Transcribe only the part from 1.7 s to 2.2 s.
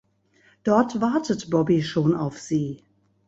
schon